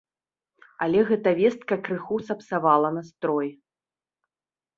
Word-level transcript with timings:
Але 0.85 1.03
гэта 1.09 1.33
вестка 1.39 1.77
крыху 1.89 2.17
сапсавала 2.31 2.89
настрой. 2.97 3.49